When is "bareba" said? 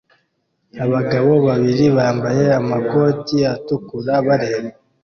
4.27-4.69